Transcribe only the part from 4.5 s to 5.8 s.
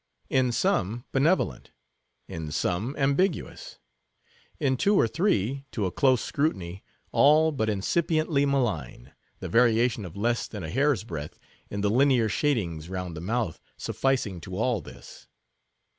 in two or three,